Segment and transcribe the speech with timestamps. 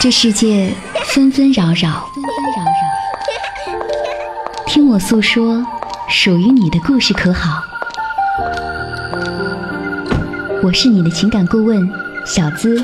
[0.00, 0.72] 这世界
[1.06, 2.70] 纷纷扰扰，纷纷扰扰
[4.64, 5.66] 听我诉说
[6.08, 7.64] 属于你的故事，可好？
[10.62, 11.90] 我是你的情感顾问
[12.24, 12.80] 小资，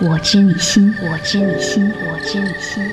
[0.00, 2.88] 我知你心，我知你心，我知你心，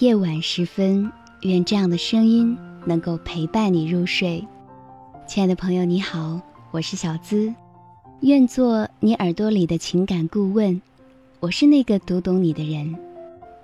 [0.00, 4.42] 夜晚时分，愿这样的声音能够陪伴你入睡。
[5.26, 7.54] 亲爱的朋友，你好，我是小资，
[8.20, 10.80] 愿做你耳朵里的情感顾问。
[11.38, 12.96] 我是那个读懂你的人，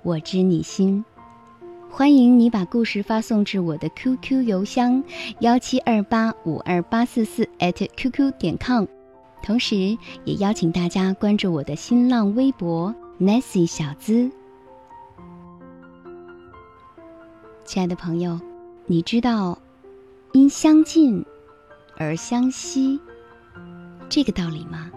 [0.03, 1.03] 我知你心。
[1.91, 5.03] 欢迎你把故事发送至我的 QQ 邮箱
[5.41, 8.85] 幺七二八五二八四四 @QQ 点 com，
[9.43, 9.97] 同时
[10.27, 14.31] 也邀请大家关注我的新浪微博 Nancy 小资。
[17.67, 18.41] 亲爱的朋友，
[18.87, 19.59] 你知道
[20.33, 21.27] “因相近
[21.97, 22.99] 而相惜”
[24.09, 24.89] 这个道理吗？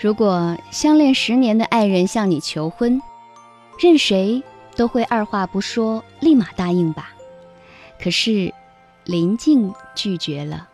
[0.00, 2.98] 如果相恋十年的爱人向你求婚，
[3.78, 4.42] 任谁
[4.74, 7.12] 都会二话不说，立马答应吧。
[8.02, 8.54] 可是，
[9.10, 10.68] 林静拒绝了。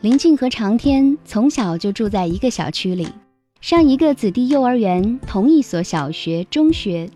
[0.00, 3.06] 林静和长天从小就住在一个小区里，
[3.60, 7.10] 上一个子弟幼儿园，同一所小学、中学。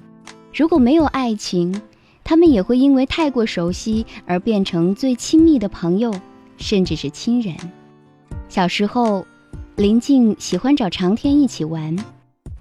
[0.52, 1.80] 如果没有爱情，
[2.22, 6.12] 他们也会因为太过熟悉而变成最亲密的朋友，
[6.58, 7.56] 甚至是亲人。
[8.50, 9.26] 小时候，
[9.76, 11.96] 林静喜欢找长天一起玩。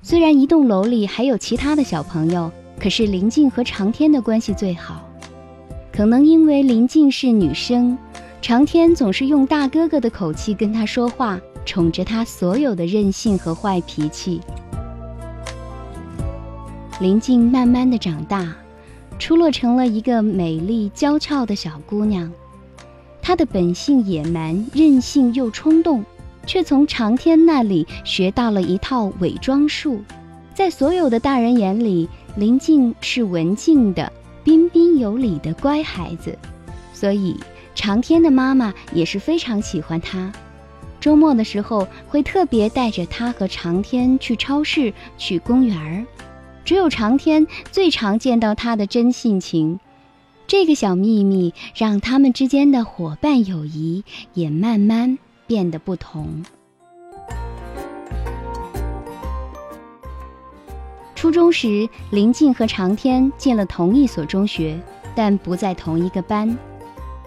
[0.02, 2.50] 虽然一栋楼里还有其他的小朋友，
[2.80, 5.08] 可是林静和长天的关系最好。
[5.92, 7.98] 可能因为林静是女生，
[8.42, 14.42] 长天总是用大哥哥的口气跟她说话，宠着她所有的任性和坏脾气。
[17.00, 18.54] 林静慢慢的长大，
[19.18, 22.32] 出落成了一个美丽娇俏的小姑娘。
[23.22, 26.04] 她的本性野蛮、任性又冲动，
[26.46, 30.02] 却从长天那里学到了一套伪装术。
[30.54, 34.12] 在所有的大人眼里，林静是文静的、
[34.44, 36.38] 彬彬有礼的乖孩子，
[36.94, 37.38] 所以
[37.74, 40.32] 长天的妈妈也是非常喜欢她。
[41.00, 46.06] 周末的时候，会特别带着她和长天去超市、去公园儿。
[46.66, 49.80] 只有长天最常见到她的真性情。
[50.48, 54.04] 这个小秘密让他们之间的伙伴友谊
[54.34, 55.18] 也慢慢
[55.48, 56.44] 变得不同。
[61.26, 64.80] 初中时，林静和长天进了同一所中学，
[65.16, 66.56] 但不在同一个班。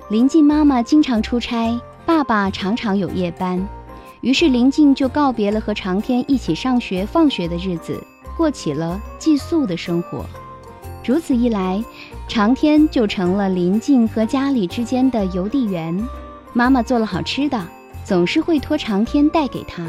[0.08, 1.76] 林静妈妈经常出差，
[2.06, 3.68] 爸爸常常有夜班，
[4.20, 8.00] 于是林静就告别了和长天一起上学、放学的日子，
[8.36, 10.24] 过起了寄宿的生活。
[11.04, 11.82] 如此一来，
[12.28, 16.08] 长天就成了林静和家里之间的邮递员。
[16.52, 17.60] 妈妈做了好吃的，
[18.04, 19.84] 总是会托长天带给他，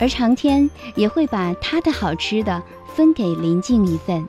[0.00, 2.60] 而长天也会把他的好吃的
[2.96, 4.26] 分给林静一份。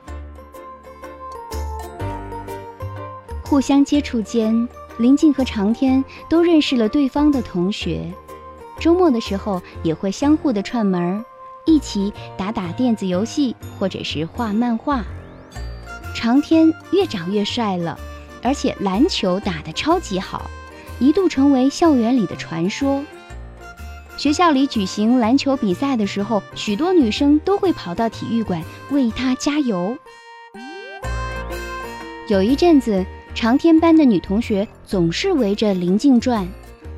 [3.42, 4.68] 互相接触间，
[4.98, 8.12] 林静和长天都认识了对方的同学，
[8.78, 11.24] 周末的时候也会相互的串门，
[11.64, 15.02] 一起打打电子游戏或者是画漫画。
[16.14, 17.98] 长天越长越帅了，
[18.42, 20.50] 而且篮球打得超级好，
[20.98, 23.02] 一度成为校园里的传说。
[24.18, 28.60] 学校里举行篮球比赛的时候，许多女生都会跑到体育馆
[28.90, 29.96] 为他加油。
[32.26, 36.48] 有一阵子，长天班的女同学总是围着林静转，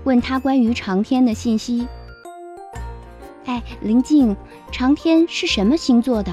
[0.05, 1.87] 问他关于长天的信息。
[3.45, 4.35] 哎，林静，
[4.73, 6.33] 长天是什么星座的？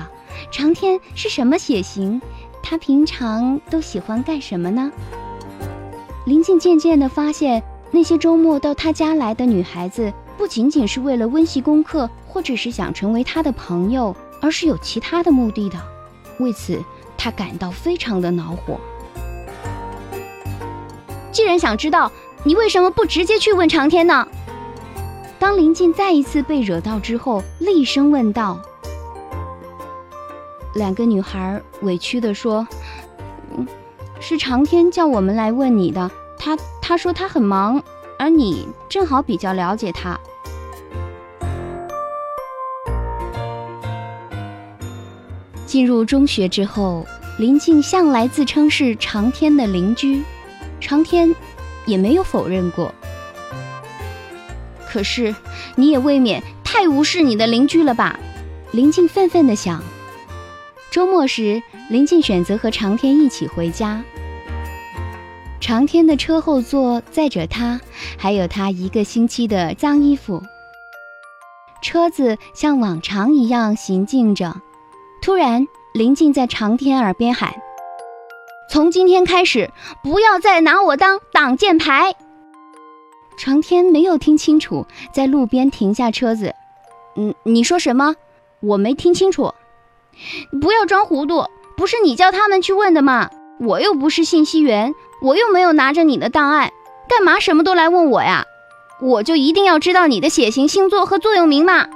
[0.51, 2.21] 长天是什么血型？
[2.63, 4.89] 他平常都喜欢干什么呢？
[6.25, 7.61] 林静渐渐地发现，
[7.91, 15.77] 那些周末到他家来的女孩子，不仅仅是为了温习功课，或者是想成为他的朋友，而是有其他的目的的。
[16.39, 16.79] 为此，
[17.17, 18.79] 他感到非常的恼火。
[21.31, 22.11] 既然想知道，
[22.43, 24.27] 你为什么不直接去问长天呢？
[25.39, 28.59] 当林静再一次被惹到之后，厉声问道
[30.75, 32.67] ：“两个女孩委屈地说，
[34.19, 36.09] 是长天叫我们来问你的。
[36.37, 37.81] 他他说他很忙，
[38.19, 40.19] 而你正好比较了解他。”
[45.67, 47.05] 进入中学之后，
[47.37, 50.23] 林静向来自称是长天的邻居，
[50.79, 51.35] 长天
[51.85, 52.91] 也没有否认过。
[54.87, 55.35] 可是，
[55.75, 58.17] 你也未免太无视你的邻居了吧？
[58.71, 59.83] 林静愤愤地想。
[60.89, 64.01] 周末时，林静选择和长天一起回家。
[65.59, 67.79] 长天的车后座载着他，
[68.17, 70.41] 还有他一个星期的脏衣服。
[71.81, 74.61] 车子像往常一样行进着。
[75.27, 77.53] 突然，林静在长天耳边喊
[78.71, 79.69] ：“从今天开始，
[80.01, 82.15] 不要再拿我当挡箭牌。”
[83.37, 86.55] 长天没有听清楚，在路边停下车子。
[87.17, 88.15] “嗯，你说什么？
[88.61, 89.53] 我没听清楚。
[90.61, 91.43] ”“不要装糊涂，
[91.75, 93.29] 不是你叫他们去问的吗？
[93.59, 96.71] 我又不是信息员，我又没有拿着你的档案，
[97.09, 98.45] 干嘛什么都来问我呀？
[99.01, 101.89] 我就一定要知道你的血型、星座和座右铭吗？”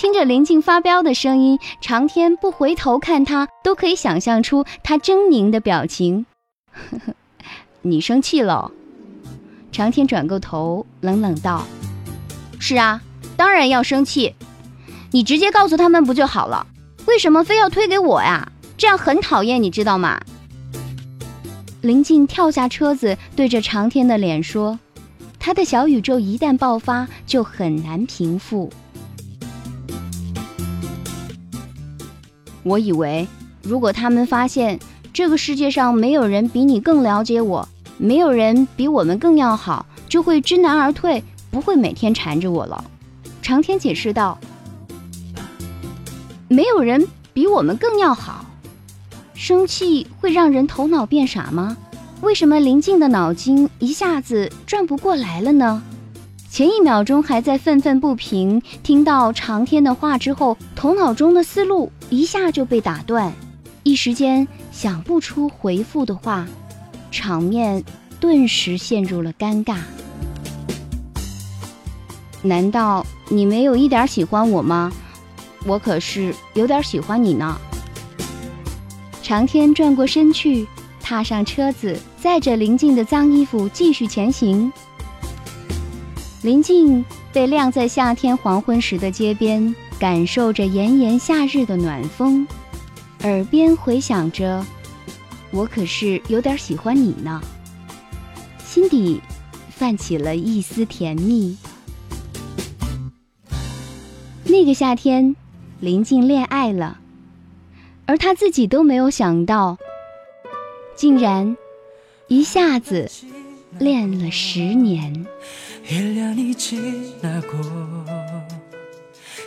[0.00, 6.24] 听着林静发飙的声音，长天不回头看他，都可以想象出他狰狞的表情。
[7.84, 8.70] 你生气了？
[9.70, 11.66] 长天转过头，冷冷道
[12.58, 13.02] ：“是啊，
[13.36, 14.34] 当然要生气。
[15.10, 16.66] 你直接告诉他们不就好了？
[17.04, 18.50] 为什么非要推给我呀？
[18.78, 20.18] 这样很讨厌，你知道吗？”
[21.82, 24.78] 林静跳下车子，对着长天的脸说
[25.38, 28.72] ：“他的小宇宙一旦爆发，就很难平复。”
[32.62, 33.26] 我以为，
[33.62, 34.78] 如果他们发现
[35.12, 37.68] 这个世界上没有人比你更了解我，
[37.98, 42.84] 没有人比我们更要好，就会知难而退，不会每天缠着我了。
[43.42, 44.38] 长天解释道
[46.48, 48.44] ：“没有人比我们更要好，
[49.34, 51.76] 生气会让人头脑变傻吗？
[52.20, 55.82] 为什么林静的脑筋一下子转不过来了呢？”
[56.50, 63.32] 前一秒钟还在愤愤不平，听到长天的话之后，头脑中的思路一下就被打断，
[63.84, 66.46] 一时间想不出回复的话，
[67.10, 67.82] 场面
[68.18, 69.76] 顿时陷入了尴尬。
[72.42, 74.92] 难道你没有一点喜欢我吗？
[75.64, 77.56] 我可是有点喜欢你呢。
[79.22, 80.66] 长天转过身去，
[81.00, 84.72] 踏上车子，载着林静的脏衣服继续前行。
[86.42, 92.48] 林静被晾在夏天黄昏时的街边，感受着炎炎夏日的暖风，
[93.22, 94.64] 耳边回响着
[95.52, 97.38] “我可是有点喜欢你呢”，
[98.64, 99.20] 心底
[99.68, 101.54] 泛起了一丝甜蜜。
[104.44, 105.36] 那个夏天，
[105.80, 106.98] 林静恋爱了，
[108.06, 109.76] 而他自己都没有想到，
[110.96, 111.58] 竟然
[112.26, 113.10] 一下子
[113.78, 115.26] 恋了十年。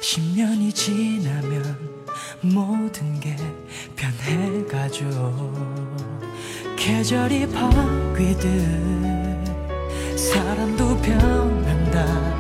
[0.04, 2.04] 10년이 지나면
[2.42, 3.38] 모든 게
[3.96, 5.08] 변해가죠.
[6.76, 8.44] 계절이 바뀌듯
[10.18, 12.33] 사람도 변한다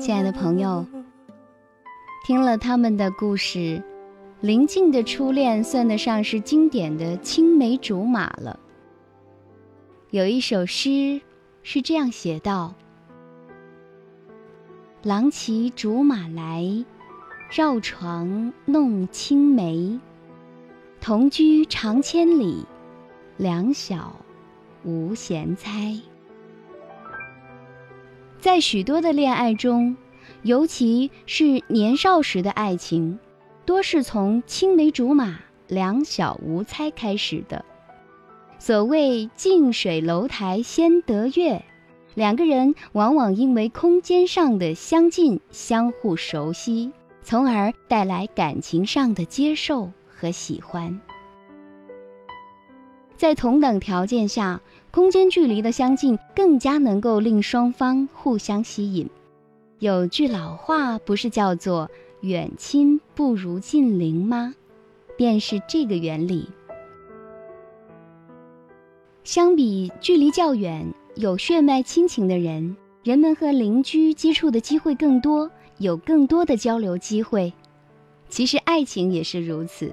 [0.00, 0.86] 亲爱的朋友，
[2.26, 3.82] 听了他们的故事，
[4.40, 8.58] 林静的初恋算得上是经典的青梅竹马了。
[10.10, 11.20] 有一首诗
[11.62, 12.74] 是这样写道
[15.02, 16.84] ：“郎骑竹马来，
[17.50, 19.98] 绕床弄青梅。
[21.00, 22.64] 同居长千里，
[23.36, 24.14] 两小
[24.84, 25.98] 无嫌猜。”
[28.40, 29.96] 在许多的恋爱中，
[30.42, 33.18] 尤其是年少时的爱情，
[33.66, 37.64] 多是从青梅竹马、两小无猜开始的。
[38.60, 41.64] 所谓近水楼台先得月，
[42.14, 46.92] 两个人往往因为空间上的相近、相互熟悉，
[47.22, 51.00] 从而带来感情上的接受和喜欢。
[53.18, 54.60] 在同等条件下，
[54.92, 59.10] 空间距离的相近更加能够令双方互相吸引。
[59.80, 61.90] 有句老话不是叫做
[62.22, 64.54] “远亲不如近邻”吗？
[65.16, 66.48] 便是这个原理。
[69.24, 77.52] 相比距离较远、有血脉亲情的人，人们和邻居接触的机会更多，有更多的交流机会。
[78.28, 79.92] 其实爱情也是如此，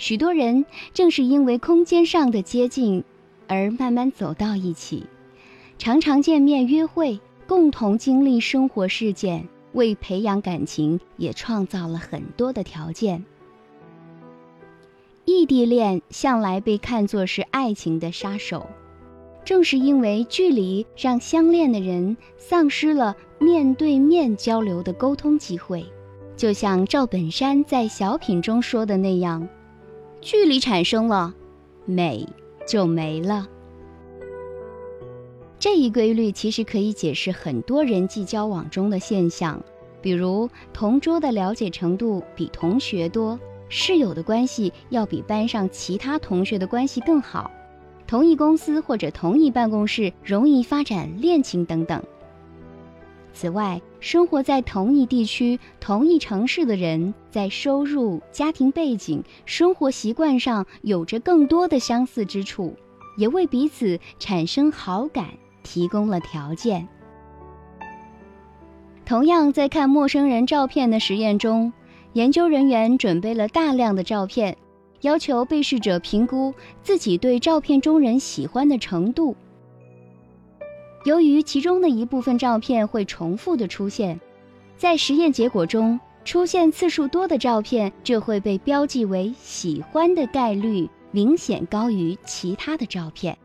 [0.00, 0.64] 许多人
[0.94, 3.04] 正是因为空间上的接近，
[3.46, 5.04] 而慢慢走到一起，
[5.76, 13.22] 常常见面约会，共同经历生活事件，为培养感情也创造了很多的条件。
[15.26, 18.66] 异地恋向来被看作是爱情的杀手，
[19.44, 25.84] 正是因为距离让相恋的人丧失了面对面交流的沟通机会。
[26.38, 29.46] 就像赵本山在小品中说的那样，
[30.20, 31.34] 距离产生了，
[31.86, 32.26] 美
[32.66, 33.48] 就没了。
[35.58, 39.62] 这一规律其实可以解释很多人际交往中的现象，
[40.00, 43.38] 比如同桌的了解程度比同学多。
[43.68, 47.50] 室友的关系要比班上其他同学的关系更好，
[48.06, 52.02] 同一公司或者同一办公室容易发展恋情等等。
[53.32, 62.74] 此外，生活在同一地区、同一城市的人，在收入、家庭背景、生活习惯上有着更多的相似之处，
[63.16, 65.28] 也为彼此产生好感
[65.62, 66.86] 提供了条件。
[69.06, 71.72] 同样，在看陌生人照片的实验中。
[72.12, 74.56] 研究人员准备了大量的照片，
[75.02, 79.36] 要求被试者评估自己对照片中人喜欢的程度。
[81.04, 84.20] 由于其中的一部分照片会重复的出现，
[84.76, 93.38] 在实验结果中出现次数多的照片，就会被标记为喜欢的概率明显高于其他的照片，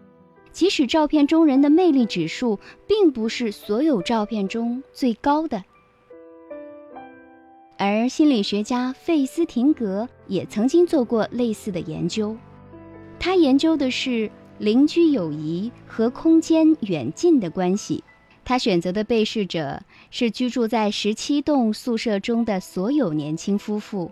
[0.52, 5.64] 即使照片中人的魅力指数并不是所有照片中最高的。
[7.78, 12.36] 而心理学家费斯廷格也曾经做过类似的研究，
[13.20, 18.04] 他研究的是邻居友谊和空间远近的关系。
[18.44, 19.82] 他选择的被试者
[20.12, 24.12] 是居住在十七栋宿舍中的所有年轻夫妇。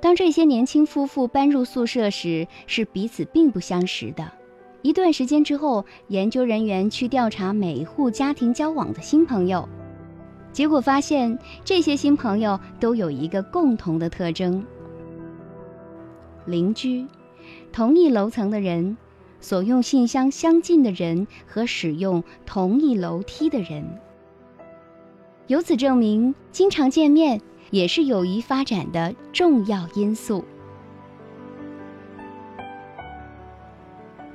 [0.00, 4.30] 当这些年轻夫妇搬入宿舍时，是彼此并不相识的。
[4.82, 9.68] 一段时间之后，研究人员去调查每户家庭交往的新朋友。
[10.52, 14.64] 结果发现，这些新朋友都有一个共同的特征：
[16.46, 17.06] 邻居、
[17.72, 18.96] 同一楼层的人、
[19.40, 23.84] 所用信箱相近的人和使用同一楼梯的人。
[25.46, 27.40] 由此证明，经常见面
[27.70, 30.44] 也是友谊发展的重要因素。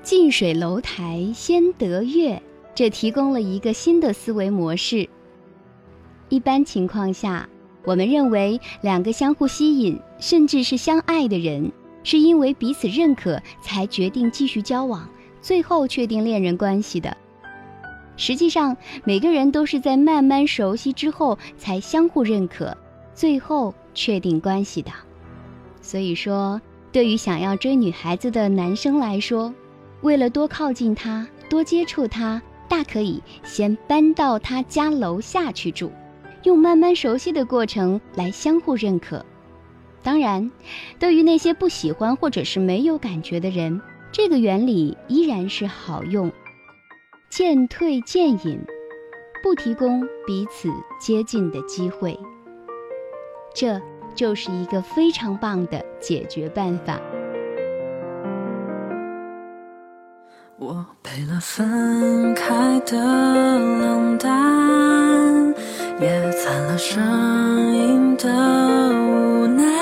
[0.01, 2.41] 近水楼台先得月，
[2.75, 5.07] 这提供了一个新的思维模式。
[6.29, 7.47] 一般情况下，
[7.85, 11.71] 我们认为两个相互吸引甚至是相爱的人，
[12.03, 15.07] 是因为彼此认可才决定继续交往，
[15.41, 17.15] 最后确定恋人关系的。
[18.15, 22.77] 实际上，每个人都是在慢慢熟悉之后才相互认可，
[23.15, 24.91] 最后确定关系的。
[25.81, 29.53] 所以说，对于想要追女孩子的男生来说，
[30.01, 35.91] 为了多靠近她、多接触她，大可以先搬到她家楼下去住，
[36.43, 39.25] 用慢慢熟悉的过程来相互认可。
[40.03, 40.51] 当然，
[40.99, 43.81] 对于那些不喜欢或者是没有感觉的人，
[44.11, 46.31] 这个原理依然是好用。
[47.29, 48.59] 渐退渐隐，
[49.41, 50.69] 不提供彼此
[50.99, 52.19] 接近的机会，
[53.55, 53.81] 这
[54.13, 56.99] 就是一个非常棒的解决办法。
[60.59, 65.55] 我背了分开的冷淡，
[65.99, 69.72] 也惨了声音的无奈。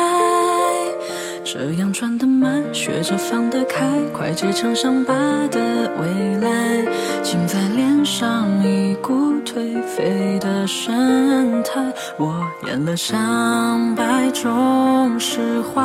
[1.54, 5.14] 这样转得慢，学着放得开，快结成伤疤
[5.52, 5.60] 的
[6.00, 6.82] 未来。
[7.22, 11.82] 竟在脸上一股颓废的神态，
[12.18, 15.82] 我演了上百种释怀，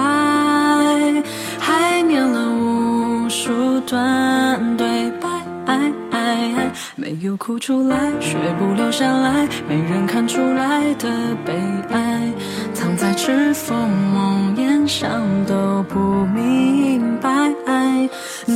[1.58, 5.26] 还念了无数段对白，
[6.94, 11.08] 没有哭出来，却不留下来，没人看出来的
[11.44, 11.52] 悲
[11.90, 12.32] 哀，
[13.16, 17.30] 是否梦魇想都不明白。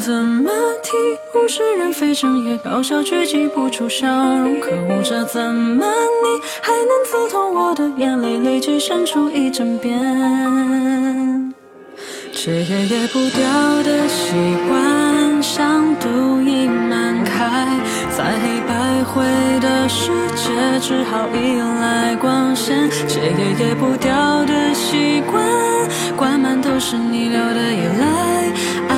[0.00, 0.50] 怎么
[0.82, 0.94] 听？
[1.34, 4.60] 物是人非，整夜搞笑却挤不出笑容。
[4.60, 8.38] 可恶，这怎么你还能刺痛我的眼泪？
[8.38, 9.98] 累积渗出一整片。
[12.32, 14.32] 戒也戒不掉的习
[14.68, 14.99] 惯，
[15.52, 17.66] 像毒瘾满开，
[18.16, 19.24] 在黑白灰
[19.58, 22.88] 的世界，只好依赖光线。
[23.08, 25.44] 戒也戒不掉的习惯，
[26.16, 28.89] 灌满都是你留的依赖。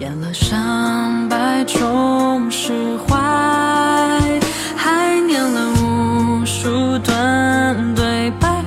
[0.00, 2.72] 演了上百种释
[3.06, 3.16] 怀，
[4.76, 8.62] 还念了无数段对白，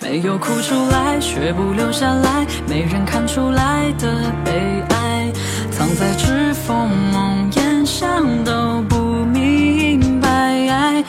[0.00, 5.32] 没有哭出来，却不留下来，没人看出来的悲哀。
[5.70, 11.04] 藏在指缝梦魇，想都不明白，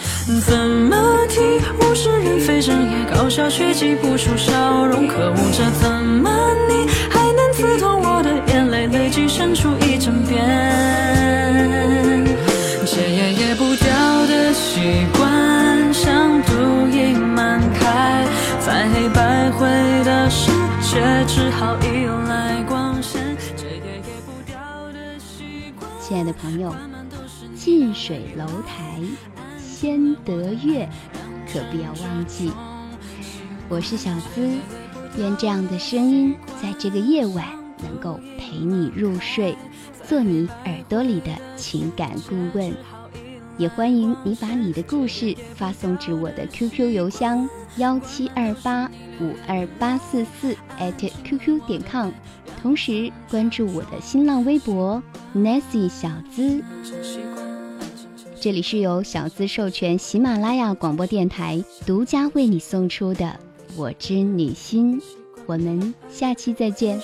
[0.45, 0.95] 怎么
[1.29, 1.41] 听？
[1.79, 5.07] 物是人非，整夜搞笑却挤不出笑容。
[5.07, 6.29] 可恶，这怎么
[21.57, 23.35] 界，只好依赖光线。
[25.99, 26.73] 亲爱的朋友，
[27.55, 29.01] 近水楼台
[29.59, 30.87] 先得月，
[31.51, 32.51] 可不要忘记。
[33.67, 34.47] 我是小资，
[35.17, 37.43] 愿这样的声音在这个夜晚
[37.79, 39.57] 能够陪你入睡，
[40.07, 42.71] 做你耳朵里的情感顾问。
[43.57, 48.89] 也欢迎你把你的故事发送至我的 QQ 邮箱幺七二八
[49.19, 50.55] 五二八四四
[51.23, 52.11] @QQ 点 com。
[52.61, 55.01] 同时关注我的新浪微博
[55.35, 56.63] Nancy 小资，
[58.39, 63.25] 这里是由小资授权喜马拉雅广播电台独家为你送出的
[63.75, 64.99] 《我知你心》，
[65.45, 66.99] 我们下期再见。